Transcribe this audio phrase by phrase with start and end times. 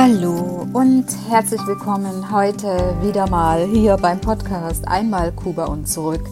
[0.00, 6.24] Hallo und herzlich willkommen heute wieder mal hier beim Podcast Einmal Kuba und zurück.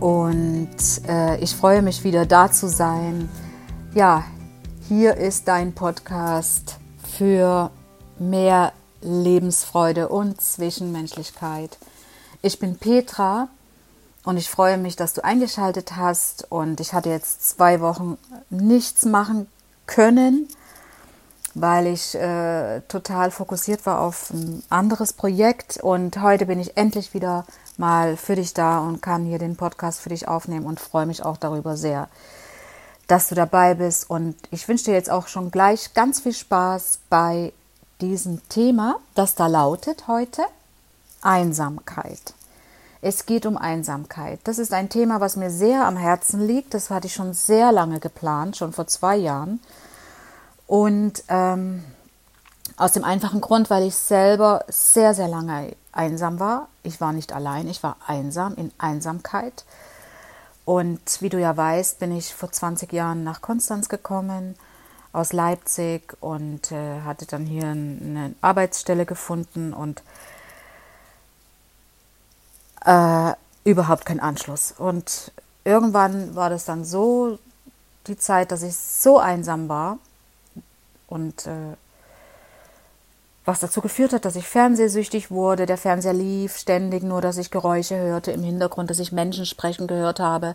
[0.00, 3.28] Und äh, ich freue mich wieder da zu sein.
[3.92, 4.24] Ja,
[4.88, 6.78] hier ist dein Podcast
[7.18, 7.70] für
[8.18, 11.76] mehr Lebensfreude und Zwischenmenschlichkeit.
[12.40, 13.48] Ich bin Petra
[14.24, 16.50] und ich freue mich, dass du eingeschaltet hast.
[16.50, 18.16] Und ich hatte jetzt zwei Wochen
[18.48, 19.46] nichts machen
[19.84, 20.48] können
[21.54, 25.78] weil ich äh, total fokussiert war auf ein anderes Projekt.
[25.78, 27.44] Und heute bin ich endlich wieder
[27.76, 31.24] mal für dich da und kann hier den Podcast für dich aufnehmen und freue mich
[31.24, 32.08] auch darüber sehr,
[33.06, 34.08] dass du dabei bist.
[34.08, 37.52] Und ich wünsche dir jetzt auch schon gleich ganz viel Spaß bei
[38.00, 40.42] diesem Thema, das da lautet heute
[41.20, 42.34] Einsamkeit.
[43.04, 44.38] Es geht um Einsamkeit.
[44.44, 46.72] Das ist ein Thema, was mir sehr am Herzen liegt.
[46.72, 49.58] Das hatte ich schon sehr lange geplant, schon vor zwei Jahren.
[50.66, 51.84] Und ähm,
[52.76, 56.68] aus dem einfachen Grund, weil ich selber sehr, sehr lange einsam war.
[56.82, 59.64] Ich war nicht allein, ich war einsam in Einsamkeit.
[60.64, 64.54] Und wie du ja weißt, bin ich vor 20 Jahren nach Konstanz gekommen
[65.12, 70.02] aus Leipzig und äh, hatte dann hier eine Arbeitsstelle gefunden und
[72.84, 73.32] äh,
[73.64, 74.72] überhaupt keinen Anschluss.
[74.72, 75.32] Und
[75.64, 77.38] irgendwann war das dann so
[78.06, 79.98] die Zeit, dass ich so einsam war,
[81.12, 81.76] und äh,
[83.44, 85.66] was dazu geführt hat, dass ich fernsehsüchtig wurde.
[85.66, 89.86] Der Fernseher lief ständig, nur dass ich Geräusche hörte im Hintergrund, dass ich Menschen sprechen
[89.86, 90.54] gehört habe.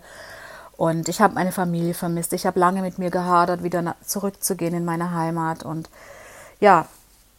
[0.77, 2.33] Und ich habe meine Familie vermisst.
[2.33, 5.63] Ich habe lange mit mir gehadert, wieder zurückzugehen in meine Heimat.
[5.63, 5.89] Und
[6.59, 6.87] ja,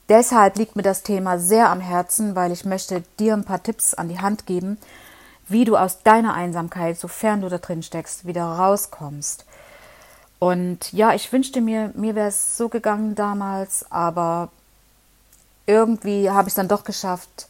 [0.09, 3.95] deshalb liegt mir das Thema sehr am Herzen, weil ich möchte dir ein paar Tipps
[3.95, 4.77] an die Hand geben,
[5.49, 9.47] wie du aus deiner Einsamkeit, sofern du da drin steckst, wieder rauskommst.
[10.39, 14.51] Und ja, ich wünschte mir, mir wäre es so gegangen damals, aber
[15.67, 17.49] irgendwie habe ich es dann doch geschafft,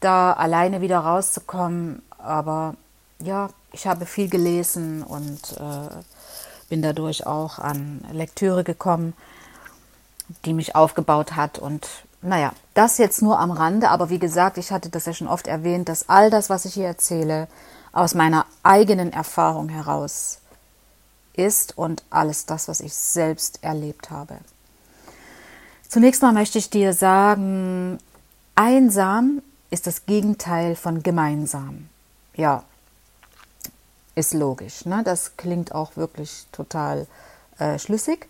[0.00, 2.02] da alleine wieder rauszukommen.
[2.18, 2.74] Aber
[3.18, 5.94] ja, ich habe viel gelesen und äh,
[6.68, 9.12] bin dadurch auch an Lektüre gekommen,
[10.44, 11.58] die mich aufgebaut hat.
[11.58, 11.86] Und
[12.22, 15.46] naja, das jetzt nur am Rande, aber wie gesagt, ich hatte das ja schon oft
[15.46, 17.48] erwähnt, dass all das, was ich hier erzähle,
[17.92, 20.38] aus meiner eigenen Erfahrung heraus
[21.36, 24.38] ist und alles das, was ich selbst erlebt habe.
[25.88, 27.98] Zunächst mal möchte ich dir sagen,
[28.54, 31.88] einsam ist das Gegenteil von gemeinsam.
[32.34, 32.64] Ja,
[34.14, 34.84] ist logisch.
[34.84, 35.02] Ne?
[35.04, 37.06] Das klingt auch wirklich total
[37.58, 38.28] äh, schlüssig.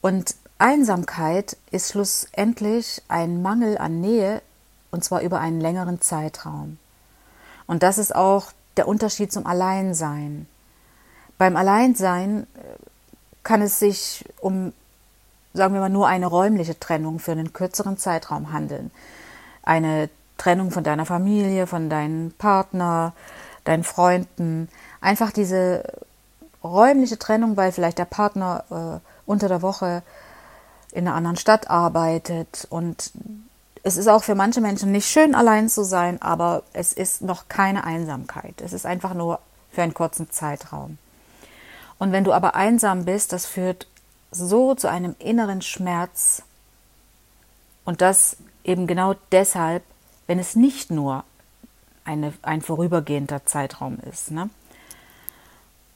[0.00, 4.42] Und Einsamkeit ist schlussendlich ein Mangel an Nähe
[4.90, 6.78] und zwar über einen längeren Zeitraum.
[7.66, 10.46] Und das ist auch der Unterschied zum Alleinsein.
[11.38, 12.76] Beim Alleinsein äh,
[13.42, 14.72] kann es sich um,
[15.54, 18.90] sagen wir mal, nur eine räumliche Trennung für einen kürzeren Zeitraum handeln.
[19.62, 20.08] Eine
[20.38, 23.12] Trennung von deiner Familie, von deinem Partner,
[23.64, 24.68] deinen Freunden.
[25.00, 25.84] Einfach diese
[26.62, 30.02] räumliche Trennung, weil vielleicht der Partner äh, unter der Woche
[30.92, 32.66] in einer anderen Stadt arbeitet.
[32.70, 33.12] Und
[33.82, 37.48] es ist auch für manche Menschen nicht schön, allein zu sein, aber es ist noch
[37.48, 38.60] keine Einsamkeit.
[38.60, 39.38] Es ist einfach nur
[39.70, 40.98] für einen kurzen Zeitraum.
[41.98, 43.86] Und wenn du aber einsam bist, das führt
[44.30, 46.42] so zu einem inneren Schmerz.
[47.84, 49.82] Und das eben genau deshalb,
[50.26, 51.24] wenn es nicht nur
[52.04, 54.30] eine, ein vorübergehender Zeitraum ist.
[54.30, 54.50] Ne?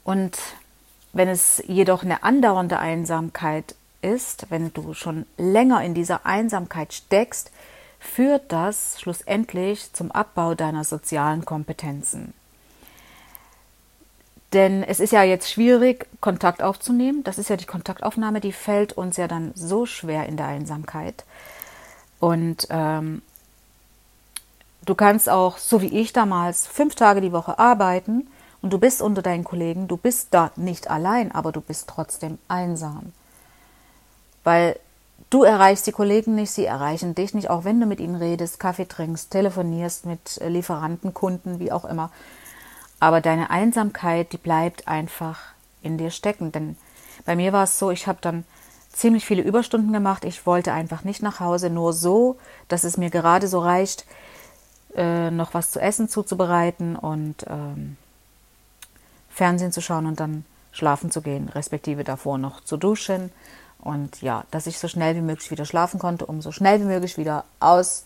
[0.03, 0.37] Und
[1.13, 7.51] wenn es jedoch eine andauernde Einsamkeit ist, wenn du schon länger in dieser Einsamkeit steckst,
[7.99, 12.33] führt das schlussendlich zum Abbau deiner sozialen Kompetenzen.
[14.53, 17.23] Denn es ist ja jetzt schwierig, Kontakt aufzunehmen.
[17.23, 21.23] Das ist ja die Kontaktaufnahme, die fällt uns ja dann so schwer in der Einsamkeit.
[22.19, 23.21] Und ähm,
[24.85, 28.27] du kannst auch, so wie ich damals, fünf Tage die Woche arbeiten
[28.61, 32.37] und du bist unter deinen Kollegen, du bist da nicht allein, aber du bist trotzdem
[32.49, 33.13] einsam.
[34.43, 34.77] Weil
[35.29, 38.59] du erreichst die Kollegen nicht, sie erreichen dich nicht, auch wenn du mit ihnen redest,
[38.59, 42.11] Kaffee trinkst, telefonierst mit Lieferanten, Kunden, wie auch immer.
[43.01, 45.39] Aber deine Einsamkeit, die bleibt einfach
[45.81, 46.51] in dir stecken.
[46.51, 46.77] Denn
[47.25, 48.45] bei mir war es so, ich habe dann
[48.93, 50.23] ziemlich viele Überstunden gemacht.
[50.23, 52.37] Ich wollte einfach nicht nach Hause, nur so,
[52.67, 54.05] dass es mir gerade so reicht,
[54.95, 57.97] äh, noch was zu essen zuzubereiten und ähm,
[59.31, 63.31] Fernsehen zu schauen und dann schlafen zu gehen, respektive davor noch zu duschen.
[63.79, 66.85] Und ja, dass ich so schnell wie möglich wieder schlafen konnte, um so schnell wie
[66.85, 68.03] möglich wieder aus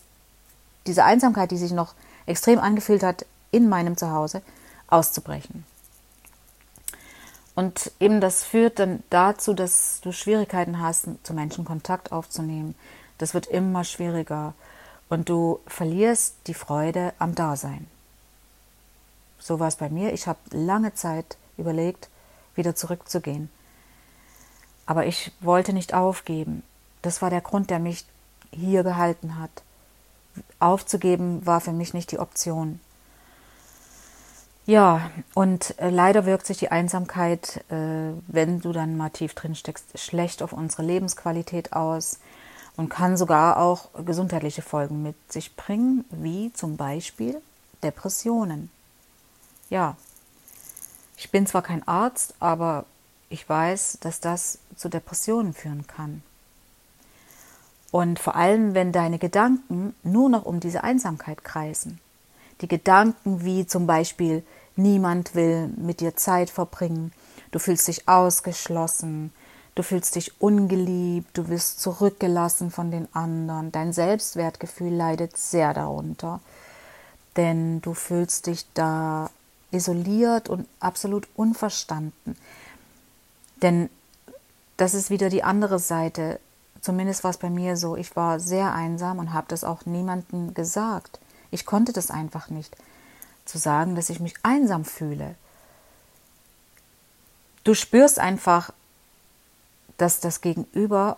[0.86, 1.92] dieser Einsamkeit, die sich noch
[2.24, 4.40] extrem angefühlt hat, in meinem Zuhause,
[4.88, 5.64] auszubrechen.
[7.54, 12.74] Und eben das führt dann dazu, dass du Schwierigkeiten hast, zu Menschen Kontakt aufzunehmen.
[13.18, 14.52] Das wird immer schwieriger
[15.08, 17.86] und du verlierst die Freude am Dasein.
[19.38, 20.12] So war es bei mir.
[20.12, 22.10] Ich habe lange Zeit überlegt,
[22.54, 23.48] wieder zurückzugehen.
[24.84, 26.62] Aber ich wollte nicht aufgeben.
[27.00, 28.04] Das war der Grund, der mich
[28.50, 29.62] hier gehalten hat.
[30.58, 32.80] Aufzugeben war für mich nicht die Option.
[34.66, 39.54] Ja, und äh, leider wirkt sich die Einsamkeit, äh, wenn du dann mal tief drin
[39.54, 42.18] steckst, schlecht auf unsere Lebensqualität aus
[42.76, 47.40] und kann sogar auch gesundheitliche Folgen mit sich bringen, wie zum Beispiel
[47.84, 48.70] Depressionen.
[49.70, 49.96] Ja,
[51.16, 52.86] ich bin zwar kein Arzt, aber
[53.28, 56.22] ich weiß, dass das zu Depressionen führen kann.
[57.92, 62.00] Und vor allem, wenn deine Gedanken nur noch um diese Einsamkeit kreisen.
[62.60, 64.42] Die Gedanken wie zum Beispiel,
[64.76, 67.12] niemand will mit dir Zeit verbringen,
[67.50, 69.32] du fühlst dich ausgeschlossen,
[69.74, 76.40] du fühlst dich ungeliebt, du wirst zurückgelassen von den anderen, dein Selbstwertgefühl leidet sehr darunter,
[77.36, 79.30] denn du fühlst dich da
[79.70, 82.36] isoliert und absolut unverstanden.
[83.62, 83.90] Denn
[84.76, 86.40] das ist wieder die andere Seite.
[86.80, 87.96] Zumindest war es bei mir so.
[87.96, 91.18] Ich war sehr einsam und habe das auch niemandem gesagt.
[91.50, 92.76] Ich konnte das einfach nicht,
[93.46, 95.34] zu sagen, dass ich mich einsam fühle.
[97.64, 98.72] Du spürst einfach,
[99.96, 101.16] dass das Gegenüber,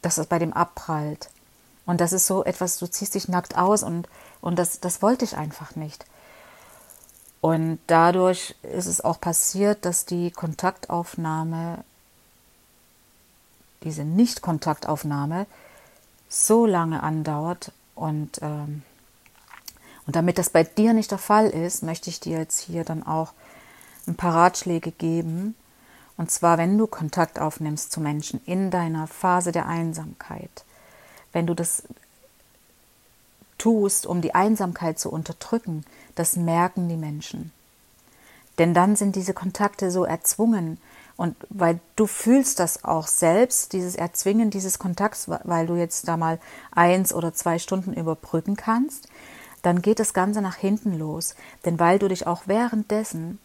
[0.00, 1.28] dass es bei dem abprallt.
[1.84, 4.08] Und das ist so etwas, du ziehst dich nackt aus und,
[4.40, 6.04] und das, das wollte ich einfach nicht.
[7.40, 11.82] Und dadurch ist es auch passiert, dass die Kontaktaufnahme,
[13.82, 15.46] diese Nicht-Kontaktaufnahme,
[16.28, 17.72] so lange andauert.
[17.96, 18.84] Und, ähm,
[20.06, 23.02] und damit das bei dir nicht der Fall ist, möchte ich dir jetzt hier dann
[23.02, 23.32] auch
[24.06, 25.54] ein paar Ratschläge geben.
[26.16, 30.64] Und zwar, wenn du Kontakt aufnimmst zu Menschen in deiner Phase der Einsamkeit,
[31.32, 31.84] wenn du das
[33.58, 35.84] tust, um die Einsamkeit zu unterdrücken,
[36.16, 37.52] das merken die Menschen.
[38.58, 40.78] Denn dann sind diese Kontakte so erzwungen
[41.16, 46.16] und weil du fühlst das auch selbst, dieses Erzwingen dieses Kontakts, weil du jetzt da
[46.16, 46.38] mal
[46.72, 49.08] eins oder zwei Stunden überbrücken kannst,
[49.62, 51.34] dann geht das Ganze nach hinten los.
[51.64, 53.38] Denn weil du dich auch währenddessen,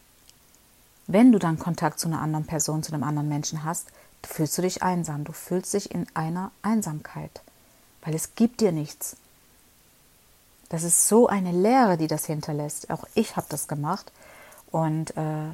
[1.06, 3.88] wenn du dann Kontakt zu einer anderen Person, zu einem anderen Menschen hast,
[4.24, 5.24] fühlst du dich einsam.
[5.24, 7.42] Du fühlst dich in einer Einsamkeit,
[8.02, 9.16] weil es gibt dir nichts.
[10.70, 12.90] Das ist so eine Lehre, die das hinterlässt.
[12.90, 14.12] Auch ich habe das gemacht.
[14.70, 15.52] Und äh,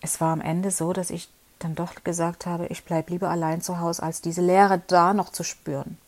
[0.00, 1.28] es war am Ende so, dass ich
[1.58, 5.30] dann doch gesagt habe, ich bleibe lieber allein zu Hause, als diese Leere da noch
[5.30, 5.98] zu spüren.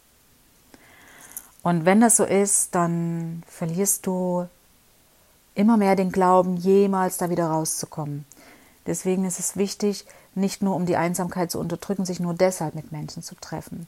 [1.62, 4.49] Und wenn das so ist, dann verlierst du
[5.55, 8.25] immer mehr den Glauben, jemals da wieder rauszukommen.
[8.87, 12.91] Deswegen ist es wichtig, nicht nur um die Einsamkeit zu unterdrücken, sich nur deshalb mit
[12.91, 13.87] Menschen zu treffen.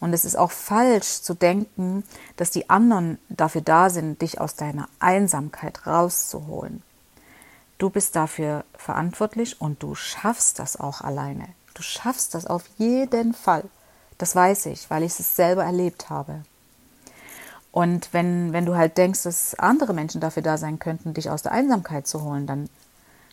[0.00, 2.04] Und es ist auch falsch zu denken,
[2.36, 6.82] dass die anderen dafür da sind, dich aus deiner Einsamkeit rauszuholen.
[7.78, 11.48] Du bist dafür verantwortlich und du schaffst das auch alleine.
[11.74, 13.64] Du schaffst das auf jeden Fall.
[14.18, 16.42] Das weiß ich, weil ich es selber erlebt habe.
[17.74, 21.42] Und wenn, wenn du halt denkst, dass andere Menschen dafür da sein könnten, dich aus
[21.42, 22.70] der Einsamkeit zu holen, dann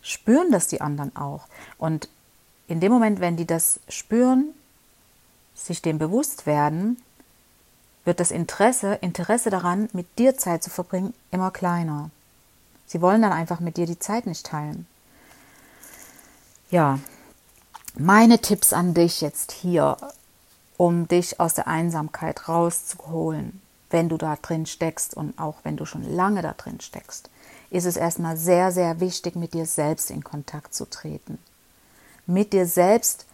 [0.02, 1.46] spüren das die anderen auch.
[1.78, 2.10] Und
[2.68, 4.46] in dem Moment, wenn die das spüren,
[5.54, 6.98] sich dem bewusst werden,
[8.04, 12.10] wird das Interesse, Interesse daran, mit dir Zeit zu verbringen, immer kleiner.
[12.88, 14.88] Sie wollen dann einfach mit dir die Zeit nicht teilen.
[16.72, 16.98] Ja,
[17.94, 19.98] meine Tipps an dich jetzt hier,
[20.78, 25.86] um dich aus der Einsamkeit rauszuholen, wenn du da drin steckst und auch wenn du
[25.86, 27.30] schon lange da drin steckst,
[27.70, 31.38] ist es erstmal sehr, sehr wichtig, mit dir selbst in Kontakt zu treten
[32.26, 33.26] mit dir selbst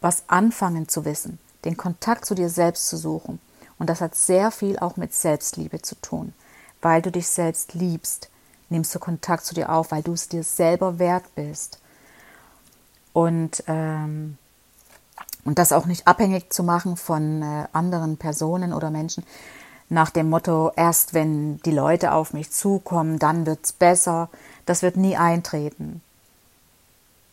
[0.00, 3.38] was anfangen zu wissen, den Kontakt zu dir selbst zu suchen.
[3.78, 6.32] Und das hat sehr viel auch mit Selbstliebe zu tun.
[6.82, 8.30] Weil du dich selbst liebst,
[8.68, 11.78] nimmst du Kontakt zu dir auf, weil du es dir selber wert bist.
[13.12, 14.38] Und, ähm,
[15.44, 19.24] und das auch nicht abhängig zu machen von äh, anderen Personen oder Menschen
[19.90, 24.30] nach dem Motto, erst wenn die Leute auf mich zukommen, dann wird es besser.
[24.64, 26.00] Das wird nie eintreten.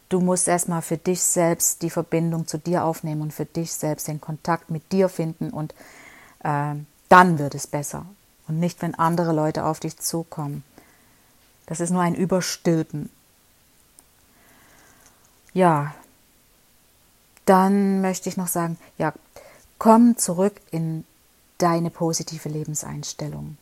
[0.10, 4.08] Du musst erstmal für dich selbst die Verbindung zu dir aufnehmen und für dich selbst
[4.08, 5.76] den Kontakt mit dir finden und
[6.44, 6.74] äh,
[7.10, 8.06] dann wird es besser.
[8.48, 10.64] Und nicht, wenn andere Leute auf dich zukommen.
[11.68, 13.10] Das ist nur ein Überstülpen.
[15.54, 15.94] Ja,
[17.46, 19.14] dann möchte ich noch sagen, ja,
[19.78, 21.04] komm zurück in
[21.58, 23.58] deine positive Lebenseinstellung.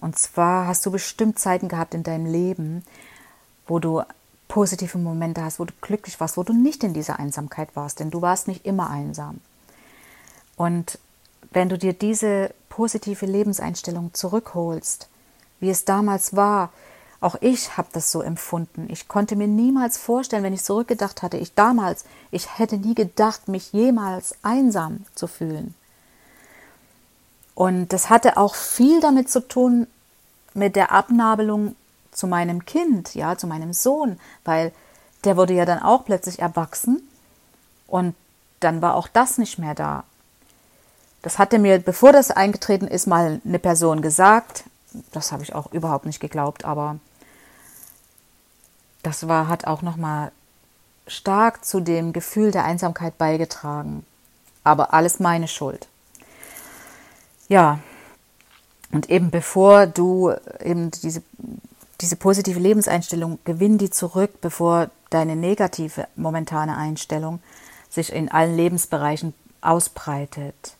[0.00, 2.84] Und zwar hast du bestimmt Zeiten gehabt in deinem Leben,
[3.66, 4.02] wo du
[4.48, 8.10] positive Momente hast, wo du glücklich warst, wo du nicht in dieser Einsamkeit warst, denn
[8.10, 9.40] du warst nicht immer einsam.
[10.56, 10.98] Und
[11.52, 15.08] wenn du dir diese positive Lebenseinstellung zurückholst,
[15.60, 16.70] wie es damals war,
[17.20, 18.86] auch ich habe das so empfunden.
[18.88, 23.46] Ich konnte mir niemals vorstellen, wenn ich zurückgedacht hatte, ich damals, ich hätte nie gedacht,
[23.46, 25.74] mich jemals einsam zu fühlen.
[27.54, 29.86] Und das hatte auch viel damit zu tun
[30.54, 31.76] mit der Abnabelung
[32.12, 34.72] zu meinem Kind, ja, zu meinem Sohn, weil
[35.24, 37.06] der wurde ja dann auch plötzlich erwachsen
[37.86, 38.14] und
[38.60, 40.04] dann war auch das nicht mehr da.
[41.22, 44.64] Das hatte mir, bevor das eingetreten ist, mal eine Person gesagt.
[45.12, 46.98] Das habe ich auch überhaupt nicht geglaubt, aber
[49.02, 50.32] das war, hat auch nochmal
[51.06, 54.04] stark zu dem Gefühl der Einsamkeit beigetragen.
[54.64, 55.88] Aber alles meine Schuld.
[57.50, 57.80] Ja,
[58.92, 61.20] und eben bevor du eben diese,
[62.00, 67.40] diese positive Lebenseinstellung, gewinn die zurück, bevor deine negative momentane Einstellung
[67.90, 70.76] sich in allen Lebensbereichen ausbreitet.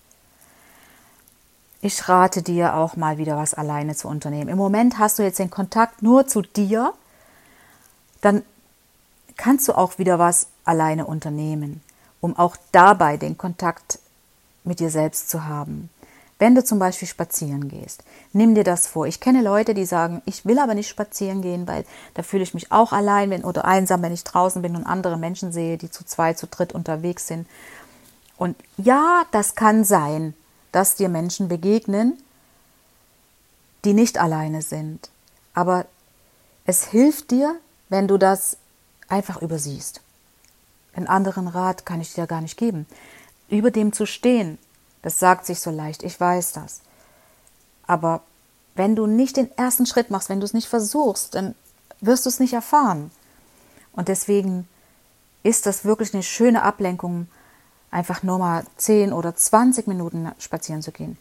[1.83, 4.49] Ich rate dir auch mal wieder was alleine zu unternehmen.
[4.49, 6.95] Im Moment hast du jetzt den Kontakt nur zu dir,
[8.21, 8.45] dann
[9.37, 11.83] kannst du auch wieder was alleine unternehmen,
[12.21, 13.99] um auch dabei den Kontakt
[14.63, 15.91] mit dir selbst zu haben.
[16.41, 19.07] Wenn du zum Beispiel spazieren gehst, nimm dir das vor.
[19.07, 22.55] Ich kenne Leute, die sagen, ich will aber nicht spazieren gehen, weil da fühle ich
[22.55, 25.91] mich auch allein wenn, oder einsam, wenn ich draußen bin und andere Menschen sehe, die
[25.91, 27.47] zu zwei, zu dritt unterwegs sind.
[28.39, 30.33] Und ja, das kann sein,
[30.73, 32.17] dass dir Menschen begegnen,
[33.85, 35.11] die nicht alleine sind.
[35.53, 35.85] Aber
[36.65, 37.55] es hilft dir,
[37.91, 38.57] wenn du das
[39.09, 40.01] einfach übersiehst.
[40.95, 42.87] Einen anderen Rat kann ich dir gar nicht geben.
[43.51, 44.57] Über dem zu stehen,
[45.03, 46.81] das sagt sich so leicht, ich weiß das.
[47.87, 48.23] Aber
[48.75, 51.55] wenn du nicht den ersten Schritt machst, wenn du es nicht versuchst, dann
[52.01, 53.11] wirst du es nicht erfahren.
[53.93, 54.69] Und deswegen
[55.43, 57.29] ist das wirklich eine schöne Ablenkung,
[57.91, 61.19] einfach nur mal 10 oder 20 Minuten spazieren zu gehen.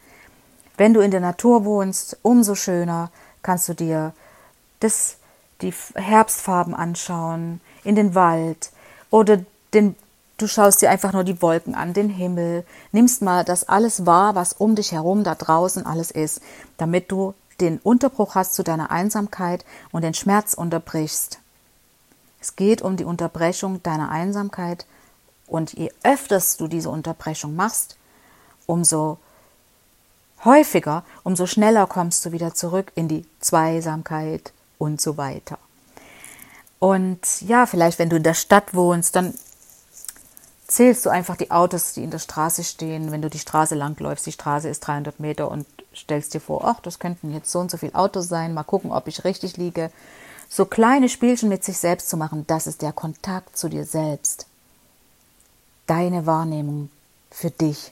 [0.78, 4.14] Wenn du in der Natur wohnst, umso schöner kannst du dir
[4.80, 5.18] das,
[5.62, 8.72] die Herbstfarben anschauen, in den Wald
[9.10, 9.44] oder
[9.74, 9.96] den
[10.40, 14.36] Du schaust dir einfach nur die Wolken an, den Himmel, nimmst mal das alles wahr,
[14.36, 16.42] was um dich herum da draußen alles ist,
[16.78, 21.40] damit du den Unterbruch hast zu deiner Einsamkeit und den Schmerz unterbrichst.
[22.40, 24.86] Es geht um die Unterbrechung deiner Einsamkeit
[25.46, 27.98] und je öfters du diese Unterbrechung machst,
[28.66, 29.18] umso
[30.46, 35.58] häufiger, umso schneller kommst du wieder zurück in die Zweisamkeit und so weiter.
[36.80, 39.34] Und ja, vielleicht wenn du in der Stadt wohnst, dann
[40.70, 44.26] zählst du einfach die Autos, die in der Straße stehen, wenn du die Straße langläufst.
[44.28, 47.72] Die Straße ist 300 Meter und stellst dir vor, ach, das könnten jetzt so und
[47.72, 49.92] so viele Autos sein, mal gucken, ob ich richtig liege.
[50.48, 54.46] So kleine Spielchen mit sich selbst zu machen, das ist der Kontakt zu dir selbst.
[55.88, 56.92] Deine Wahrnehmung
[57.32, 57.92] für dich.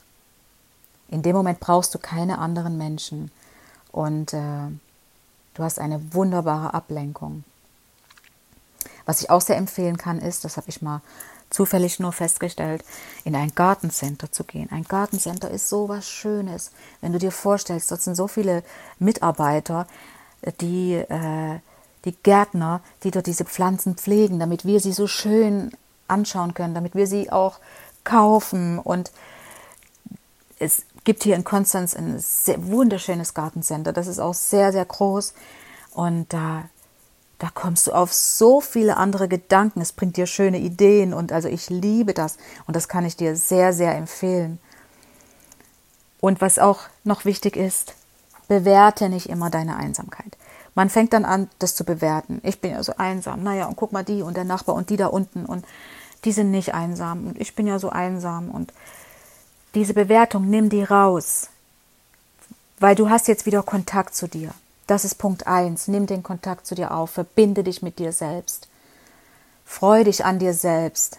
[1.08, 3.32] In dem Moment brauchst du keine anderen Menschen
[3.90, 4.68] und äh,
[5.54, 7.42] du hast eine wunderbare Ablenkung.
[9.08, 11.00] Was ich auch sehr empfehlen kann, ist, das habe ich mal
[11.48, 12.84] zufällig nur festgestellt,
[13.24, 14.68] in ein Gartencenter zu gehen.
[14.70, 16.72] Ein Gartencenter ist so was Schönes.
[17.00, 18.62] Wenn du dir vorstellst, dort sind so viele
[18.98, 19.86] Mitarbeiter,
[20.60, 21.58] die, äh,
[22.04, 25.72] die Gärtner, die dort diese Pflanzen pflegen, damit wir sie so schön
[26.06, 27.60] anschauen können, damit wir sie auch
[28.04, 28.78] kaufen.
[28.78, 29.10] Und
[30.58, 33.94] es gibt hier in Konstanz ein sehr wunderschönes Gartencenter.
[33.94, 35.32] Das ist auch sehr, sehr groß.
[35.94, 36.64] Und da
[37.38, 39.80] da kommst du auf so viele andere Gedanken.
[39.80, 43.36] Es bringt dir schöne Ideen und also ich liebe das und das kann ich dir
[43.36, 44.58] sehr, sehr empfehlen.
[46.20, 47.94] Und was auch noch wichtig ist,
[48.48, 50.36] bewerte nicht immer deine Einsamkeit.
[50.74, 52.40] Man fängt dann an, das zu bewerten.
[52.42, 53.42] Ich bin ja so einsam.
[53.42, 55.64] Naja, und guck mal die und der Nachbar und die da unten und
[56.24, 58.72] die sind nicht einsam und ich bin ja so einsam und
[59.74, 61.48] diese Bewertung nimm die raus,
[62.80, 64.52] weil du hast jetzt wieder Kontakt zu dir.
[64.88, 65.88] Das ist Punkt 1.
[65.88, 68.68] Nimm den Kontakt zu dir auf, verbinde dich mit dir selbst.
[69.66, 71.18] Freu dich an dir selbst.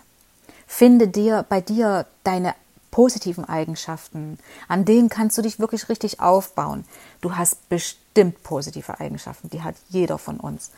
[0.68, 2.56] Finde dir bei dir deine
[2.90, 4.40] positiven Eigenschaften.
[4.68, 6.84] An denen kannst du dich wirklich richtig aufbauen.
[7.22, 10.72] Du hast bestimmt positive Eigenschaften, die hat jeder von uns.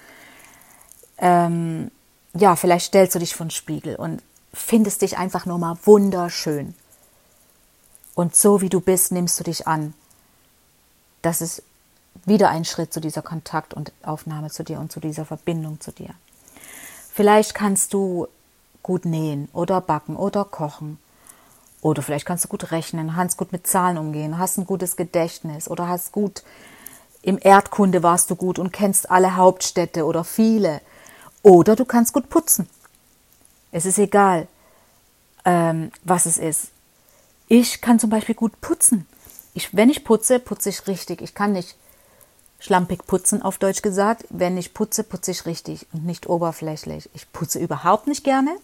[1.18, 1.92] Ähm,
[2.34, 4.22] ja, vielleicht stellst du dich vor den Spiegel und
[4.54, 6.76] findest dich einfach nur mal wunderschön.
[8.16, 9.94] Und so wie du bist, nimmst du dich an.
[11.22, 11.64] Das ist
[12.26, 15.92] wieder ein Schritt zu dieser Kontakt und Aufnahme zu dir und zu dieser Verbindung zu
[15.92, 16.10] dir.
[17.14, 18.28] Vielleicht kannst du
[18.84, 20.98] gut nähen oder backen oder kochen.
[21.82, 25.68] Oder vielleicht kannst du gut rechnen, kannst gut mit Zahlen umgehen, hast ein gutes Gedächtnis
[25.68, 26.44] oder hast gut
[27.22, 30.82] im Erdkunde warst du gut und kennst alle Hauptstädte oder viele.
[31.44, 32.68] Oder du kannst gut putzen.
[33.72, 34.48] Es ist egal,
[35.46, 36.70] ähm, was es ist.
[37.48, 39.08] Ich kann zum Beispiel gut putzen.
[39.54, 41.22] Ich, wenn ich putze, putze ich richtig.
[41.22, 41.76] Ich kann nicht
[42.62, 44.26] schlampig putzen, auf Deutsch gesagt.
[44.30, 47.10] Wenn ich putze, putze ich richtig und nicht oberflächlich.
[47.14, 48.56] Ich putze überhaupt nicht gerne.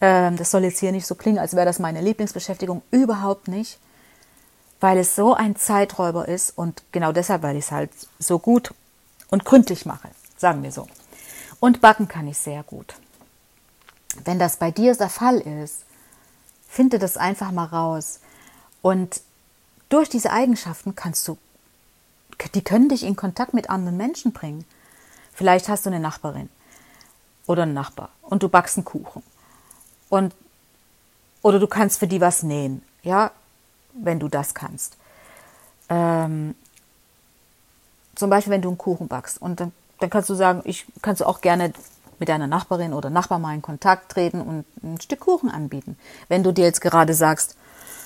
[0.00, 2.82] Ähm, das soll jetzt hier nicht so klingen, als wäre das meine Lieblingsbeschäftigung.
[2.90, 3.78] Überhaupt nicht.
[4.80, 8.74] Weil es so ein Zeiträuber ist und genau deshalb, weil ich es halt so gut
[9.30, 10.08] und gründlich mache.
[10.36, 10.88] Sagen wir so.
[11.60, 12.94] Und backen kann ich sehr gut.
[14.24, 15.84] Wenn das bei dir der Fall ist,
[16.68, 18.20] finde das einfach mal raus.
[18.82, 19.20] Und
[19.88, 21.38] durch diese Eigenschaften kannst du,
[22.48, 24.64] die können dich in Kontakt mit anderen Menschen bringen.
[25.32, 26.48] Vielleicht hast du eine Nachbarin
[27.46, 29.22] oder einen Nachbar und du backst einen Kuchen.
[30.08, 30.34] Und,
[31.42, 33.30] oder du kannst für die was nähen, ja,
[33.94, 34.96] wenn du das kannst.
[35.88, 36.54] Ähm,
[38.14, 41.20] zum Beispiel, wenn du einen Kuchen backst und dann, dann kannst du sagen, ich kannst
[41.20, 41.72] du auch gerne
[42.18, 45.98] mit deiner Nachbarin oder Nachbar mal in Kontakt treten und ein Stück Kuchen anbieten.
[46.28, 47.56] Wenn du dir jetzt gerade sagst,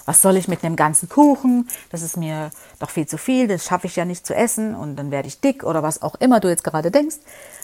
[0.08, 1.68] was soll ich mit einem ganzen Kuchen?
[1.90, 4.96] Das ist mir doch viel zu viel, das schaffe ich ja nicht zu essen und
[4.96, 7.16] dann werde ich dick oder was auch immer du jetzt gerade denkst.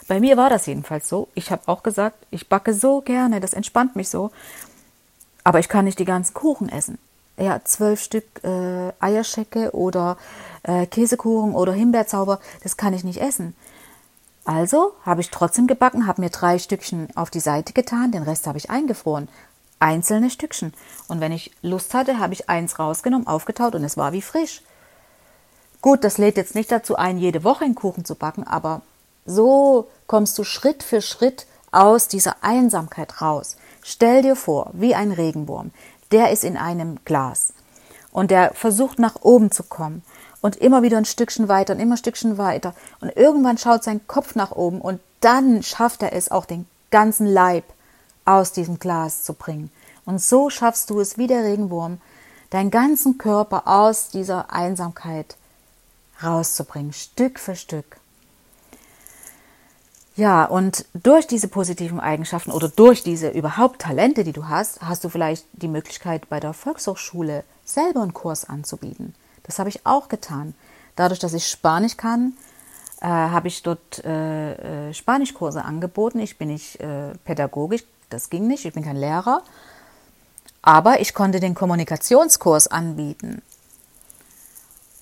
[0.07, 1.27] Bei mir war das jedenfalls so.
[1.33, 4.29] Ich habe auch gesagt, ich backe so gerne, das entspannt mich so.
[5.43, 6.99] Aber ich kann nicht die ganzen Kuchen essen.
[7.37, 10.15] Ja, zwölf Stück äh, Eierschecke oder
[10.61, 13.55] äh, Käsekuchen oder Himbeerzauber, das kann ich nicht essen.
[14.43, 18.45] Also habe ich trotzdem gebacken, habe mir drei Stückchen auf die Seite getan, den Rest
[18.45, 19.29] habe ich eingefroren.
[19.79, 20.73] Einzelne Stückchen.
[21.07, 24.61] Und wenn ich Lust hatte, habe ich eins rausgenommen, aufgetaut und es war wie frisch.
[25.81, 28.81] Gut, das lädt jetzt nicht dazu ein, jede Woche einen Kuchen zu backen, aber
[29.25, 33.57] so kommst du Schritt für Schritt aus dieser Einsamkeit raus.
[33.83, 35.71] Stell dir vor, wie ein Regenwurm,
[36.11, 37.53] der ist in einem Glas
[38.11, 40.01] und der versucht nach oben zu kommen
[40.41, 42.73] und immer wieder ein Stückchen weiter und immer ein Stückchen weiter.
[43.01, 47.27] Und irgendwann schaut sein Kopf nach oben und dann schafft er es auch den ganzen
[47.27, 47.65] Leib
[48.25, 49.71] aus diesem Glas zu bringen.
[50.05, 51.99] Und so schaffst du es wie der Regenwurm,
[52.49, 55.35] deinen ganzen Körper aus dieser Einsamkeit
[56.23, 57.97] rauszubringen, Stück für Stück.
[60.15, 65.03] Ja, und durch diese positiven Eigenschaften oder durch diese überhaupt Talente, die du hast, hast
[65.03, 69.13] du vielleicht die Möglichkeit, bei der Volkshochschule selber einen Kurs anzubieten.
[69.43, 70.55] Das habe ich auch getan.
[70.95, 72.33] Dadurch, dass ich Spanisch kann,
[73.01, 76.19] äh, habe ich dort äh, äh, Spanischkurse angeboten.
[76.19, 77.83] Ich bin nicht äh, pädagogisch,
[78.15, 79.43] das ging nicht, ich bin kein Lehrer.
[80.61, 83.41] Aber ich konnte den Kommunikationskurs anbieten.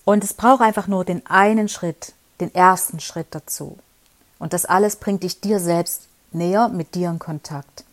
[0.03, 3.77] Und es braucht einfach nur den einen Schritt, den ersten Schritt dazu.
[4.39, 7.85] Und das alles bringt dich dir selbst näher mit dir in Kontakt.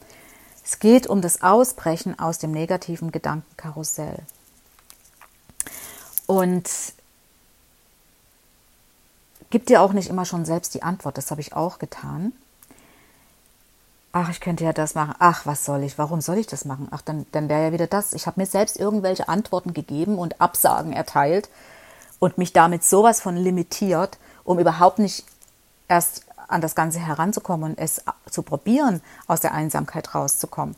[0.64, 4.18] Es geht um das Ausbrechen aus dem negativen Gedankenkarussell.
[6.26, 6.68] Und
[9.50, 11.18] gib dir auch nicht immer schon selbst die Antwort.
[11.18, 12.32] Das habe ich auch getan.
[14.12, 15.14] Ach, ich könnte ja das machen.
[15.18, 15.96] Ach, was soll ich?
[15.98, 16.88] Warum soll ich das machen?
[16.90, 18.12] Ach, dann, dann wäre ja wieder das.
[18.12, 21.48] Ich habe mir selbst irgendwelche Antworten gegeben und Absagen erteilt
[22.18, 25.24] und mich damit sowas von limitiert, um überhaupt nicht
[25.88, 30.74] erst an das Ganze heranzukommen und es zu probieren, aus der Einsamkeit rauszukommen.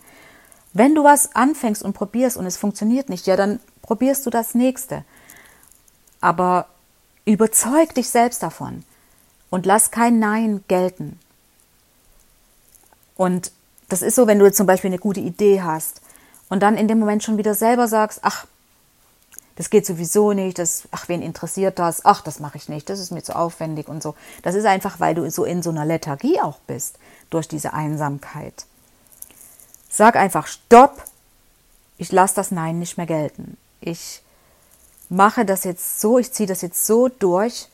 [0.75, 4.55] Wenn du was anfängst und probierst und es funktioniert nicht, ja, dann probierst du das
[4.55, 5.05] nächste
[6.23, 6.66] aber
[7.27, 8.85] überzeug dich selbst davon
[9.51, 11.18] und lass kein Nein gelten.
[13.16, 13.53] Und
[13.88, 16.01] das ist so, wenn du zum Beispiel eine gute Idee hast
[16.48, 18.46] und dann in dem Moment schon wieder selber sagst, ach,
[19.57, 22.05] das geht sowieso nicht, das, ach, wen interessiert das?
[22.05, 24.14] Ach, das mache ich nicht, das ist mir zu aufwendig und so.
[24.42, 26.98] Das ist einfach, weil du so in so einer Lethargie auch bist
[27.29, 28.64] durch diese Einsamkeit.
[29.90, 31.05] Sag einfach Stopp,
[31.98, 33.59] ich lasse das Nein nicht mehr gelten.
[33.81, 34.22] Ich
[35.11, 37.68] mache das jetzt so, ich ziehe das jetzt so durch,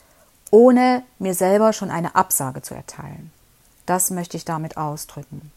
[0.50, 3.30] ohne mir selber schon eine Absage zu erteilen.
[3.88, 5.50] Das möchte ich damit ausdrücken.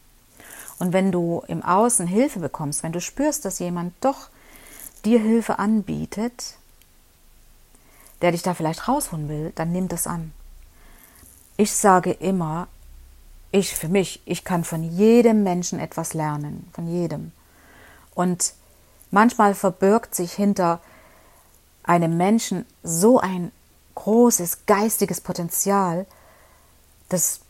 [0.78, 4.30] Und wenn du im Außen Hilfe bekommst, wenn du spürst, dass jemand doch
[5.04, 6.56] dir Hilfe anbietet,
[8.22, 10.32] der dich da vielleicht rausholen will, dann nimm das an.
[11.58, 12.68] Ich sage immer,
[13.50, 17.32] ich für mich, ich kann von jedem Menschen etwas lernen, von jedem.
[18.14, 18.54] Und
[19.10, 20.80] manchmal verbirgt sich hinter
[21.82, 23.52] einem Menschen so ein
[23.94, 26.06] großes geistiges Potenzial,
[27.10, 27.41] das,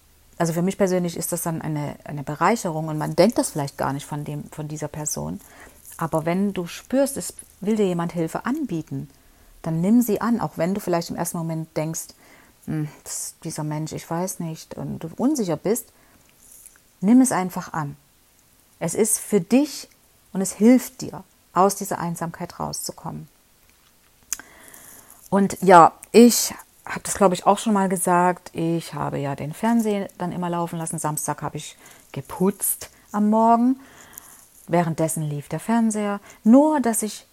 [0.43, 3.79] also für mich persönlich ist das dann eine, eine Bereicherung und man denkt das vielleicht
[3.79, 5.41] gar nicht von, dem, von dieser Person.
[5.99, 9.09] Aber wenn du spürst, es will dir jemand Hilfe anbieten,
[9.63, 12.09] dann nimm sie an, auch wenn du vielleicht im ersten Moment denkst,
[12.65, 12.89] hm,
[13.45, 15.93] dieser Mensch, ich weiß nicht, und du unsicher bist,
[17.01, 17.97] nimm es einfach an.
[18.81, 19.89] Es ist für dich
[20.33, 23.29] und es hilft dir, aus dieser Einsamkeit rauszukommen.
[25.31, 26.53] Und ja, ich
[26.85, 28.51] habe das, glaube ich, auch schon mal gesagt.
[28.55, 30.99] Ich habe ja den Fernseher dann immer laufen lassen.
[30.99, 31.77] Samstag habe ich
[32.13, 33.81] geputzt am Morgen.
[34.67, 36.21] Währenddessen lief der Fernseher.
[36.45, 37.27] Nur, dass ich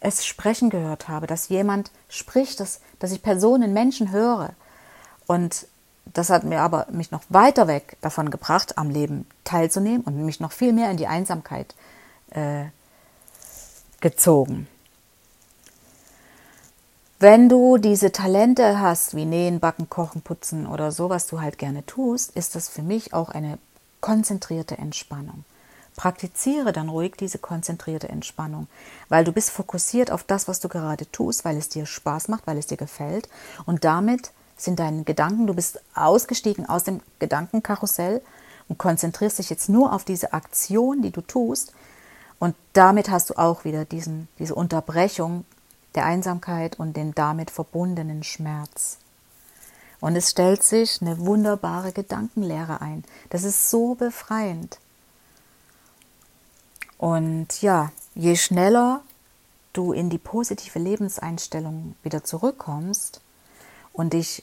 [0.00, 4.50] es sprechen gehört habe, dass jemand spricht, dass, dass ich Personen, Menschen höre.
[5.26, 5.66] Und
[6.04, 10.40] das hat mir aber mich noch weiter weg davon gebracht, am Leben teilzunehmen und mich
[10.40, 11.74] noch viel mehr in die Einsamkeit
[12.30, 12.66] äh,
[14.00, 14.68] gezogen.
[17.18, 21.56] Wenn du diese Talente hast, wie Nähen, Backen, Kochen, Putzen oder so, was du halt
[21.56, 23.58] gerne tust, ist das für mich auch eine
[24.02, 25.44] konzentrierte Entspannung.
[25.96, 28.66] Praktiziere dann ruhig diese konzentrierte Entspannung,
[29.08, 32.46] weil du bist fokussiert auf das, was du gerade tust, weil es dir Spaß macht,
[32.46, 33.30] weil es dir gefällt
[33.64, 38.20] und damit sind deine Gedanken, du bist ausgestiegen aus dem Gedankenkarussell
[38.68, 41.72] und konzentrierst dich jetzt nur auf diese Aktion, die du tust
[42.38, 45.46] und damit hast du auch wieder diesen, diese Unterbrechung
[45.96, 48.98] der Einsamkeit und den damit verbundenen Schmerz.
[50.00, 53.04] Und es stellt sich eine wunderbare Gedankenlehre ein.
[53.30, 54.78] Das ist so befreiend.
[56.98, 59.02] Und ja, je schneller
[59.72, 63.20] du in die positive Lebenseinstellung wieder zurückkommst
[63.92, 64.42] und dich,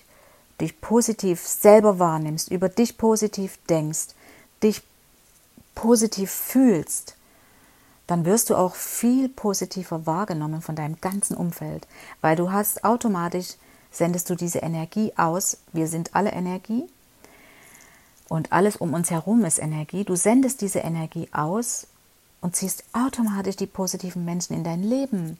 [0.59, 4.09] dich positiv selber wahrnimmst, über dich positiv denkst,
[4.61, 4.83] dich
[5.75, 7.15] positiv fühlst,
[8.07, 11.87] dann wirst du auch viel positiver wahrgenommen von deinem ganzen Umfeld,
[12.21, 13.55] weil du hast automatisch,
[13.91, 16.89] sendest du diese Energie aus, wir sind alle Energie
[18.27, 21.87] und alles um uns herum ist Energie, du sendest diese Energie aus
[22.41, 25.39] und ziehst automatisch die positiven Menschen in dein Leben.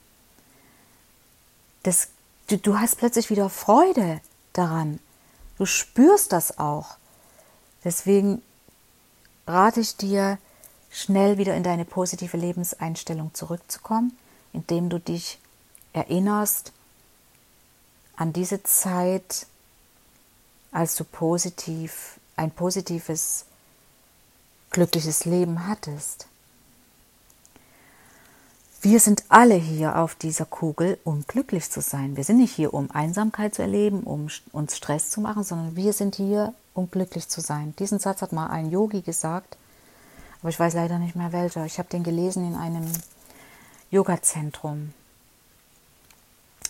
[1.84, 2.08] Das,
[2.48, 4.22] du, du hast plötzlich wieder Freude
[4.54, 5.00] daran,
[5.58, 6.96] du spürst das auch.
[7.84, 8.42] Deswegen
[9.46, 10.38] rate ich dir,
[10.94, 14.16] schnell wieder in deine positive Lebenseinstellung zurückzukommen,
[14.54, 15.40] indem du dich
[15.92, 16.72] erinnerst
[18.16, 19.48] an diese Zeit,
[20.72, 23.46] als du positiv, ein positives,
[24.70, 26.28] glückliches Leben hattest.
[28.82, 32.18] Wir sind alle hier auf dieser Kugel, um glücklich zu sein.
[32.18, 35.94] Wir sind nicht hier, um Einsamkeit zu erleben, um uns Stress zu machen, sondern wir
[35.94, 37.74] sind hier, um glücklich zu sein.
[37.80, 39.58] Diesen Satz hat mal ein Yogi gesagt
[40.44, 41.66] aber ich weiß leider nicht mehr welcher.
[41.66, 42.92] Ich habe den gelesen in einem
[43.92, 44.94] Yoga-Zentrum.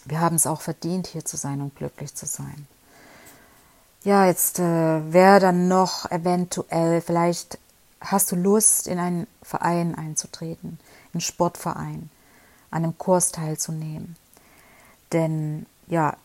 [0.06, 2.68] Wir haben es auch verdient, hier zu sein und glücklich zu sein.
[4.04, 7.58] Ja, jetzt äh, wäre dann noch eventuell, vielleicht
[8.00, 10.80] hast du Lust, in einen Verein einzutreten,
[11.12, 12.12] einen Sportverein,
[12.70, 14.18] an einem Kurs teilzunehmen.
[15.14, 16.16] Denn ja,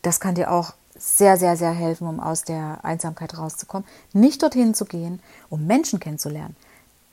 [0.00, 3.86] das kann dir auch sehr, sehr, sehr helfen, um aus der Einsamkeit rauszukommen.
[4.12, 6.56] Nicht dorthin zu gehen, um Menschen kennenzulernen.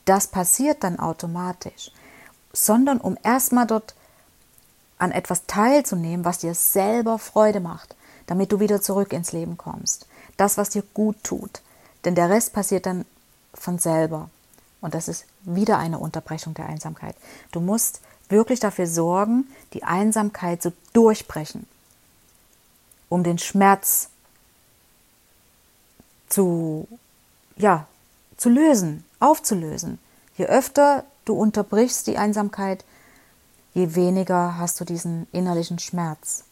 [0.06, 1.91] Das passiert dann automatisch,
[2.54, 3.96] sondern um erstmal dort
[4.98, 7.96] an etwas teilzunehmen, was dir selber Freude macht,
[8.28, 10.08] damit du wieder zurück ins Leben kommst.
[10.38, 11.62] Das, was dir gut tut.
[12.06, 13.06] Denn der Rest passiert dann
[13.54, 14.30] von selber.
[14.80, 17.15] Und das ist wieder eine Unterbrechung der Einsamkeit.
[17.52, 21.67] Du musst wirklich dafür sorgen, die Einsamkeit zu durchbrechen
[23.12, 24.10] um den Schmerz
[26.30, 26.88] zu,
[27.58, 27.86] ja,
[28.38, 30.00] zu lösen, aufzulösen.
[30.38, 32.86] Je öfter du unterbrichst die Einsamkeit,
[33.74, 36.45] je weniger hast du diesen innerlichen Schmerz.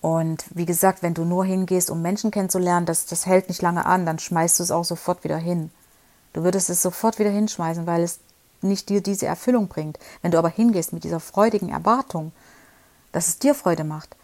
[0.00, 3.84] Und wie gesagt, wenn du nur hingehst, um Menschen kennenzulernen, das, das hält nicht lange
[3.86, 5.72] an, dann schmeißt du es auch sofort wieder hin.
[6.32, 8.20] Du würdest es sofort wieder hinschmeißen, weil es
[8.62, 9.98] nicht dir diese Erfüllung bringt.
[10.22, 12.30] Wenn du aber hingehst mit dieser freudigen Erwartung,
[13.10, 14.14] dass es dir Freude macht,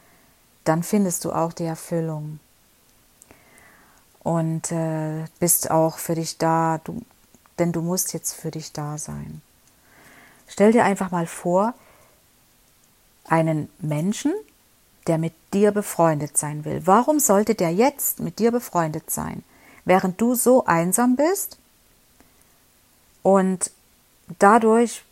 [0.66, 2.40] dann findest du auch die Erfüllung.
[4.22, 7.02] Und äh, bist auch für dich da, du,
[7.58, 9.40] denn du musst jetzt für dich da sein.
[10.48, 11.74] Stell dir einfach mal vor,
[13.24, 14.32] einen Menschen,
[15.06, 16.82] der mit dir befreundet sein will.
[16.84, 19.44] Warum sollte der jetzt mit dir befreundet sein,
[19.84, 21.58] während du so einsam bist
[23.22, 23.70] und
[24.40, 25.04] dadurch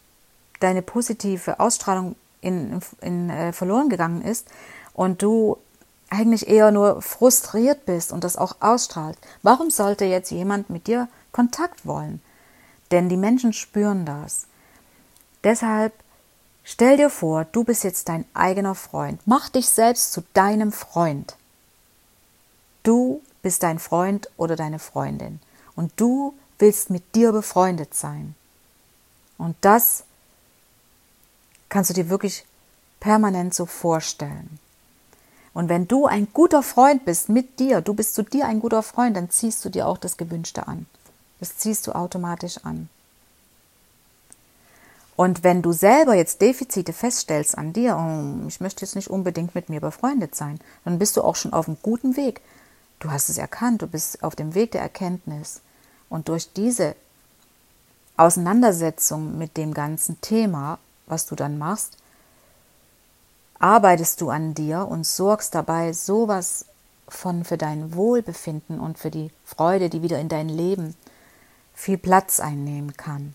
[0.58, 4.48] deine positive Ausstrahlung in, in, äh, verloren gegangen ist?
[4.94, 5.59] Und du
[6.09, 11.09] eigentlich eher nur frustriert bist und das auch ausstrahlt, warum sollte jetzt jemand mit dir
[11.33, 12.22] Kontakt wollen?
[12.90, 14.46] Denn die Menschen spüren das.
[15.42, 15.92] Deshalb
[16.62, 19.20] stell dir vor, du bist jetzt dein eigener Freund.
[19.26, 21.37] Mach dich selbst zu deinem Freund.
[22.83, 25.40] Du bist dein Freund oder deine Freundin
[25.74, 28.35] und du willst mit dir befreundet sein.
[29.38, 30.04] Und das
[31.68, 32.46] kannst du dir wirklich
[33.00, 34.59] permanent so vorstellen.
[35.54, 38.82] Und wenn du ein guter Freund bist mit dir, du bist zu dir ein guter
[38.82, 40.86] Freund, dann ziehst du dir auch das Gewünschte an.
[41.38, 42.88] Das ziehst du automatisch an.
[45.16, 49.54] Und wenn du selber jetzt Defizite feststellst an dir, oh, ich möchte jetzt nicht unbedingt
[49.54, 52.40] mit mir befreundet sein, dann bist du auch schon auf einem guten Weg.
[52.98, 55.60] Du hast es erkannt, du bist auf dem Weg der Erkenntnis.
[56.08, 56.96] Und durch diese
[58.16, 61.96] Auseinandersetzung mit dem ganzen Thema, was du dann machst,
[63.64, 66.66] arbeitest du an dir und sorgst dabei sowas
[67.09, 70.94] von für dein Wohlbefinden und für die Freude, die wieder in dein Leben
[71.72, 73.35] viel Platz einnehmen kann.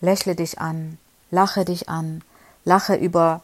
[0.00, 0.96] Lächle dich an,
[1.30, 2.24] lache dich an,
[2.64, 3.42] lache über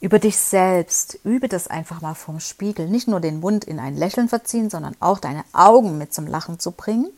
[0.00, 1.20] über dich selbst.
[1.22, 2.88] Übe das einfach mal vom Spiegel.
[2.88, 6.58] Nicht nur den Mund in ein Lächeln verziehen, sondern auch deine Augen mit zum Lachen
[6.58, 7.10] zu bringen.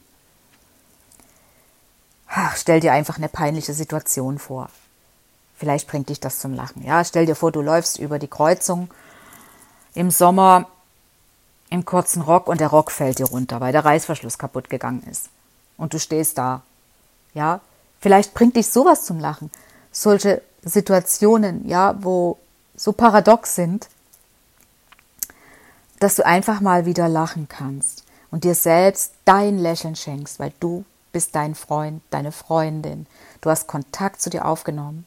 [2.28, 4.68] Ach, stell dir einfach eine peinliche Situation vor.
[5.56, 6.84] Vielleicht bringt dich das zum Lachen.
[6.84, 8.90] Ja, stell dir vor, du läufst über die Kreuzung
[9.94, 10.68] im Sommer
[11.70, 15.30] im kurzen Rock und der Rock fällt dir runter, weil der Reißverschluss kaputt gegangen ist.
[15.78, 16.62] Und du stehst da.
[17.34, 17.60] Ja,
[18.00, 19.50] vielleicht bringt dich sowas zum Lachen.
[19.90, 22.38] Solche Situationen, ja, wo
[22.76, 23.88] so paradox sind,
[25.98, 30.84] dass du einfach mal wieder lachen kannst und dir selbst dein Lächeln schenkst, weil du
[31.12, 33.06] bist dein Freund, deine Freundin.
[33.40, 35.06] Du hast Kontakt zu dir aufgenommen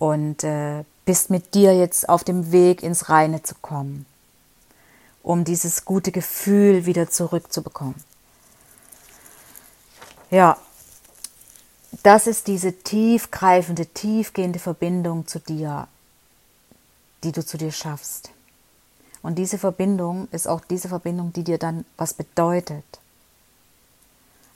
[0.00, 4.06] und äh, bist mit dir jetzt auf dem Weg ins Reine zu kommen,
[5.22, 8.02] um dieses gute Gefühl wieder zurückzubekommen.
[10.30, 10.56] Ja,
[12.02, 15.86] das ist diese tiefgreifende, tiefgehende Verbindung zu dir,
[17.22, 18.30] die du zu dir schaffst.
[19.22, 22.84] Und diese Verbindung ist auch diese Verbindung, die dir dann was bedeutet.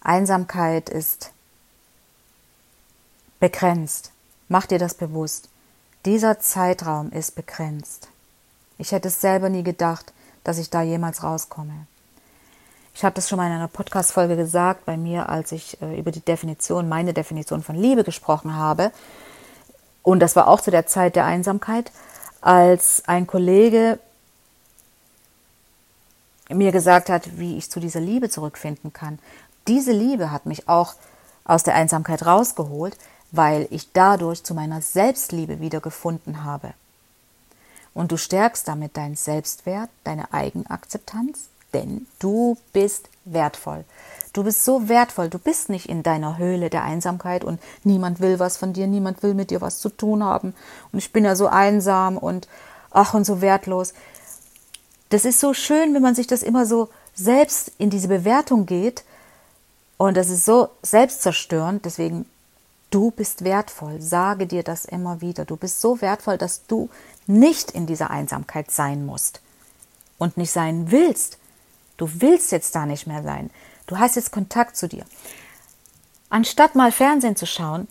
[0.01, 1.33] Einsamkeit ist
[3.41, 4.14] begrenzt.
[4.49, 5.49] Mach dir das bewusst.
[6.05, 8.09] Dieser Zeitraum ist begrenzt.
[8.79, 11.87] Ich hätte es selber nie gedacht, dass ich da jemals rauskomme.
[12.95, 16.13] Ich habe das schon mal in einer Podcast-Folge gesagt, bei mir, als ich äh, über
[16.13, 18.93] die Definition, meine Definition von Liebe gesprochen habe.
[20.03, 21.91] Und das war auch zu der Zeit der Einsamkeit
[22.41, 23.99] als ein Kollege
[26.51, 29.19] mir gesagt hat, wie ich zu dieser Liebe zurückfinden kann.
[29.67, 30.95] Diese Liebe hat mich auch
[31.45, 32.97] aus der Einsamkeit rausgeholt,
[33.37, 36.73] weil ich dadurch zu meiner Selbstliebe wiedergefunden habe.
[37.93, 43.85] Und du stärkst damit deinen Selbstwert, deine Eigenakzeptanz, denn du bist wertvoll.
[44.33, 48.39] Du bist so wertvoll, du bist nicht in deiner Höhle der Einsamkeit und niemand will
[48.39, 50.55] was von dir, niemand will mit dir was zu tun haben
[50.93, 52.49] und ich bin ja so einsam und
[52.91, 53.95] ach und so wertlos.
[55.09, 59.05] Das ist so schön, wenn man sich das immer so selbst in diese Bewertung geht
[59.97, 62.27] und das ist so selbstzerstörend, deswegen
[62.95, 65.45] du bist wertvoll, sage dir das immer wieder.
[65.45, 66.89] Du bist so wertvoll, dass du
[67.27, 69.41] nicht in dieser Einsamkeit sein musst
[70.17, 71.39] und nicht sein willst.
[71.97, 73.51] Du willst jetzt da nicht mehr sein.
[73.89, 75.05] Du hast jetzt Kontakt zu dir.
[76.31, 77.89] Anstatt mal Fernsehen zu schauen,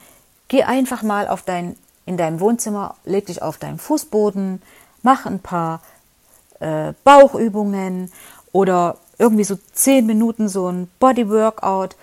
[0.48, 4.62] geh einfach mal auf dein, in deinem Wohnzimmer, leg dich auf deinen Fußboden,
[5.02, 5.82] mach ein paar
[6.60, 8.12] äh, Bauchübungen
[8.54, 11.96] oder irgendwie so zehn Minuten so ein Bodyworkout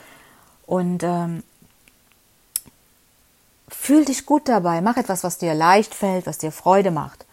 [0.67, 1.43] und ähm,
[3.71, 4.81] fühl dich gut dabei.
[4.81, 7.25] Mach etwas, was dir leicht fällt, was dir Freude macht.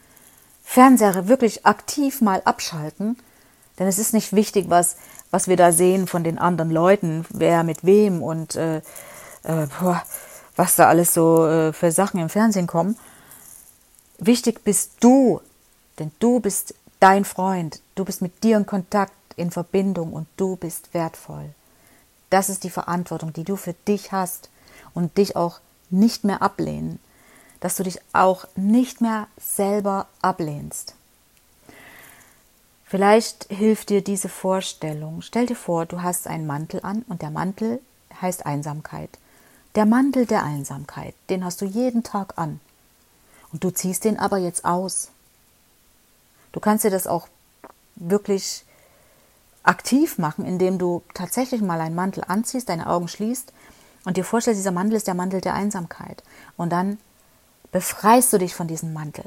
[0.64, 3.18] Fernseher wirklich aktiv mal abschalten,
[3.80, 4.98] denn es ist nicht wichtig, was
[5.32, 8.78] was wir da sehen von den anderen Leuten, wer mit wem und äh,
[9.44, 10.02] äh, boah,
[10.56, 12.98] was da alles so äh, für Sachen im Fernsehen kommen.
[14.18, 15.42] Wichtig bist du,
[16.00, 20.56] denn du bist dein Freund, du bist mit dir in Kontakt, in Verbindung und du
[20.56, 21.50] bist wertvoll.
[22.30, 24.50] Das ist die Verantwortung, die du für dich hast
[24.94, 27.00] und dich auch nicht mehr ablehnen,
[27.60, 30.96] dass du dich auch nicht mehr selber ablehnst.
[32.86, 35.22] Vielleicht hilft dir diese Vorstellung.
[35.22, 37.82] Stell dir vor, du hast einen Mantel an und der Mantel
[38.22, 39.10] heißt Einsamkeit.
[39.76, 42.60] Der Mantel der Einsamkeit, den hast du jeden Tag an.
[43.52, 45.12] Und du ziehst den aber jetzt aus.
[46.52, 47.28] Du kannst dir das auch
[47.96, 48.64] wirklich
[49.64, 53.52] aktiv machen, indem du tatsächlich mal einen Mantel anziehst, deine Augen schließt
[54.08, 56.24] und dir vorstellst, dieser Mantel ist der Mantel der Einsamkeit.
[56.56, 56.98] Und dann
[57.74, 59.26] befreist du dich von diesem Mantel.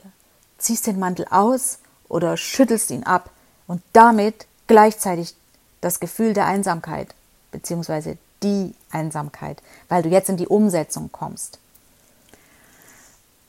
[0.57, 3.29] Ziehst den Mantel aus oder schüttelst ihn ab
[3.67, 5.35] und damit gleichzeitig
[5.83, 7.15] das Gefühl der Einsamkeit
[7.51, 11.59] beziehungsweise die Einsamkeit, weil du jetzt in die Umsetzung kommst.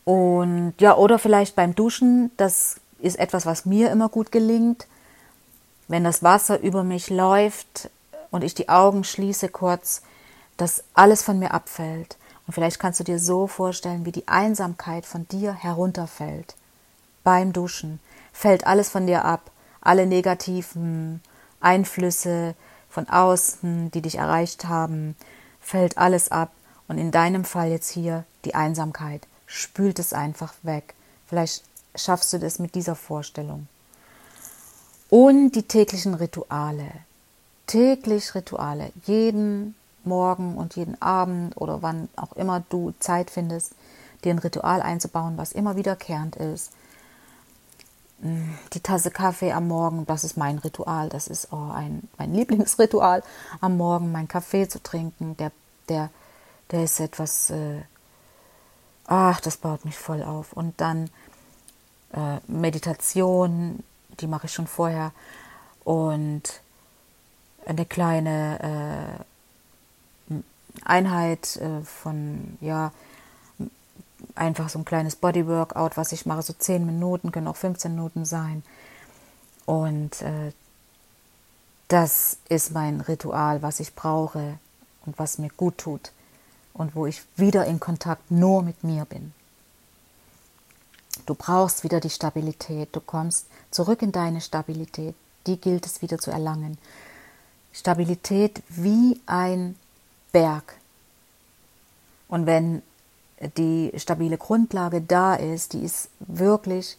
[0.03, 4.85] Und ja, oder vielleicht beim Duschen, das ist etwas, was mir immer gut gelingt.
[5.87, 7.89] Wenn das Wasser über mich läuft
[8.31, 10.01] und ich die Augen schließe kurz,
[10.61, 12.17] dass alles von mir abfällt.
[12.45, 16.55] Und vielleicht kannst du dir so vorstellen, wie die Einsamkeit von dir herunterfällt.
[17.23, 17.99] Beim Duschen
[18.31, 21.21] fällt alles von dir ab alle negativen
[21.59, 22.55] Einflüsse
[22.89, 25.15] von außen, die dich erreicht haben,
[25.59, 26.51] fällt alles ab
[26.87, 29.25] Und in deinem Fall jetzt hier die Einsamkeit.
[29.45, 30.93] Spült es einfach weg.
[31.25, 31.63] Vielleicht
[31.95, 33.67] schaffst du das mit dieser Vorstellung.
[35.09, 36.91] Und die täglichen Rituale.
[37.65, 38.91] Täglich Rituale.
[39.05, 43.73] Jeden Morgen und jeden Abend oder wann auch immer du Zeit findest,
[44.23, 46.71] dir ein Ritual einzubauen, was immer wiederkehrend ist.
[48.21, 53.23] Die Tasse Kaffee am Morgen, das ist mein Ritual, das ist oh, ein, mein Lieblingsritual,
[53.61, 55.35] am Morgen meinen Kaffee zu trinken.
[55.37, 55.51] Der,
[55.89, 56.09] der,
[56.69, 57.81] der ist etwas, äh,
[59.07, 60.53] ach, das baut mich voll auf.
[60.53, 61.09] Und dann
[62.13, 63.83] äh, Meditation,
[64.19, 65.13] die mache ich schon vorher.
[65.83, 66.61] Und
[67.65, 69.23] eine kleine äh,
[70.83, 72.91] Einheit äh, von, ja,
[74.35, 78.25] einfach so ein kleines Bodyworkout, was ich mache, so 10 Minuten, können auch 15 Minuten
[78.25, 78.63] sein.
[79.65, 80.51] Und äh,
[81.87, 84.57] das ist mein Ritual, was ich brauche
[85.05, 86.11] und was mir gut tut
[86.73, 89.33] und wo ich wieder in Kontakt nur mit mir bin.
[91.25, 95.15] Du brauchst wieder die Stabilität, du kommst zurück in deine Stabilität,
[95.47, 96.77] die gilt es wieder zu erlangen.
[97.73, 99.75] Stabilität wie ein
[100.31, 100.75] Berg.
[102.27, 102.81] Und wenn
[103.57, 106.97] die stabile Grundlage da ist, die ist wirklich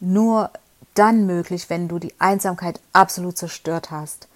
[0.00, 0.50] nur
[0.94, 4.28] dann möglich, wenn du die Einsamkeit absolut zerstört hast.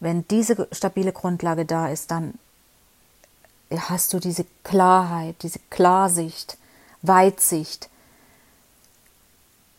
[0.00, 2.38] Wenn diese stabile Grundlage da ist, dann
[3.70, 6.58] hast du diese Klarheit, diese Klarsicht,
[7.02, 7.88] Weitsicht,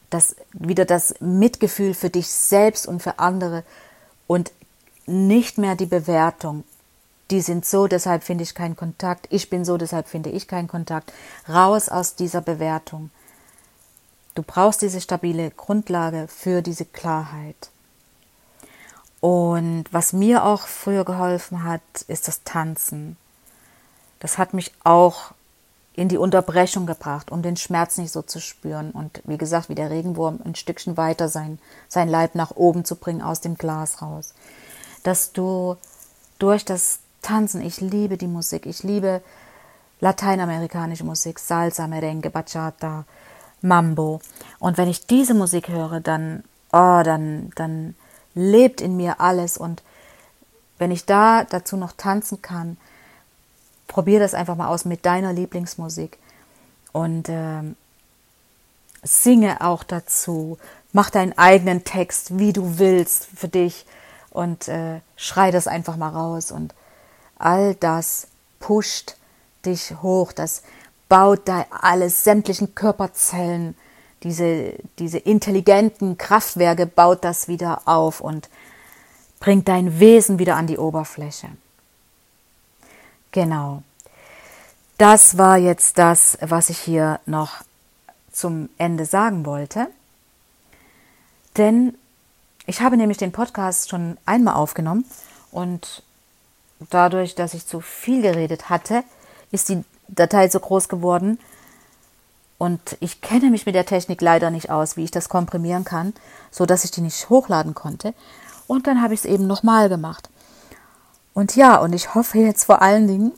[0.10, 3.64] das, wieder das Mitgefühl für dich selbst und für andere
[4.26, 4.52] und
[5.08, 6.64] nicht mehr die Bewertung,
[7.32, 10.68] die sind so, deshalb finde ich keinen Kontakt, ich bin so, deshalb finde ich keinen
[10.68, 11.12] Kontakt.
[11.50, 13.10] Raus aus dieser Bewertung.
[14.36, 17.70] Du brauchst diese stabile Grundlage für diese Klarheit.
[19.20, 23.18] Und was mir auch früher geholfen hat, ist das Tanzen.
[24.20, 25.32] Das hat mich auch
[25.94, 29.76] in die Unterbrechung gebracht, um den Schmerz nicht so zu spüren und wie gesagt, wie
[29.76, 34.04] der Regenwurm ein Stückchen weiter sein, sein Leib nach oben zu bringen aus dem Glas
[34.04, 34.36] raus.
[35.04, 35.78] Dass du
[36.40, 39.22] durch das Tanzen, ich liebe die Musik, ich liebe
[40.00, 43.06] lateinamerikanische Musik, Salsa, Merengue, Bachata,
[43.62, 44.22] Mambo.
[44.60, 47.96] Und wenn ich diese Musik höre, dann, oh, dann, dann
[48.36, 49.58] lebt in mir alles.
[49.58, 49.84] Und
[50.78, 52.78] wenn ich da dazu noch tanzen kann,
[53.88, 56.18] probier das einfach mal aus mit deiner Lieblingsmusik
[56.92, 57.64] und äh,
[59.04, 60.58] singe auch dazu.
[60.94, 63.86] Mach deinen eigenen Text, wie du willst, für dich
[64.38, 66.76] und äh, schrei das einfach mal raus und
[67.40, 68.28] all das
[68.60, 69.18] pusht
[69.66, 70.62] dich hoch, das
[71.10, 73.76] baut da alles, sämtlichen Körperzellen,
[74.22, 78.50] diese, diese intelligenten Kraftwerke baut das wieder auf und
[79.40, 81.50] bringt dein Wesen wieder an die Oberfläche.
[83.32, 83.82] Genau.
[85.00, 87.64] Das war jetzt das, was ich hier noch
[88.32, 89.88] zum Ende sagen wollte.
[91.58, 91.98] Denn
[92.68, 95.06] ich habe nämlich den Podcast schon einmal aufgenommen
[95.52, 96.04] und
[96.90, 99.04] dadurch, dass ich zu viel geredet hatte,
[99.52, 101.40] ist die Datei so groß geworden.
[102.58, 106.14] Und ich kenne mich mit der Technik leider nicht aus, wie ich das komprimieren kann,
[106.52, 108.14] so dass ich die nicht hochladen konnte.
[108.68, 110.30] Und dann habe ich es eben nochmal gemacht.
[111.34, 113.32] Und ja, und ich hoffe jetzt vor allen Dingen,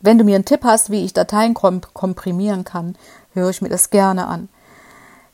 [0.00, 2.96] wenn du mir einen Tipp hast, wie ich Dateien komprimieren kann,
[3.32, 4.50] höre ich mir das gerne an.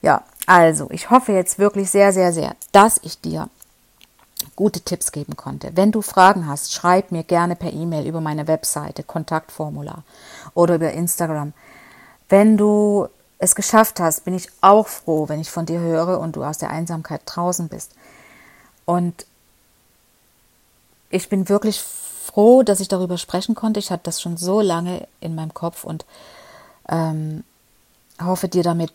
[0.01, 3.48] Ja, also, ich hoffe jetzt wirklich sehr, sehr, sehr, dass ich dir
[4.56, 5.70] gute Tipps geben konnte.
[5.76, 10.02] Wenn du Fragen hast, schreib mir gerne per E-Mail über meine Webseite, Kontaktformular
[10.54, 11.52] oder über Instagram.
[12.28, 13.06] Wenn du
[13.38, 16.58] es geschafft hast, bin ich auch froh, wenn ich von dir höre und du aus
[16.58, 17.92] der Einsamkeit draußen bist.
[18.86, 19.26] Und
[21.10, 23.78] ich bin wirklich froh, dass ich darüber sprechen konnte.
[23.78, 26.04] Ich hatte das schon so lange in meinem Kopf und
[26.88, 27.44] ähm,
[28.20, 28.90] hoffe dir damit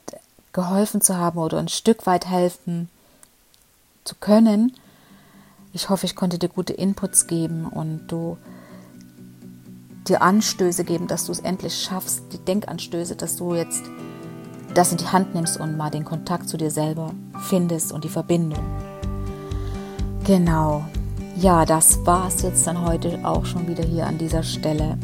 [0.55, 2.89] geholfen zu haben oder ein Stück weit helfen
[4.05, 4.73] zu können.
[5.73, 8.37] Ich hoffe, ich konnte dir gute Inputs geben und du
[10.07, 13.83] dir Anstöße geben, dass du es endlich schaffst, die Denkanstöße, dass du jetzt
[14.73, 17.11] das in die Hand nimmst und mal den Kontakt zu dir selber
[17.49, 18.63] findest und die Verbindung.
[20.23, 20.85] Genau.
[21.35, 24.97] Ja, das war es jetzt dann heute auch schon wieder hier an dieser Stelle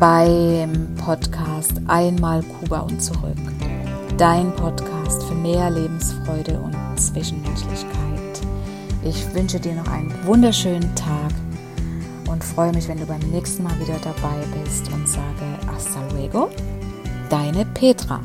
[0.00, 3.38] beim Podcast Einmal Kuba und zurück.
[4.20, 8.40] Dein Podcast für mehr Lebensfreude und Zwischenmenschlichkeit.
[9.02, 11.32] Ich wünsche dir noch einen wunderschönen Tag
[12.30, 15.24] und freue mich, wenn du beim nächsten Mal wieder dabei bist und sage
[15.66, 16.50] Hasta luego,
[17.30, 18.20] deine Petra.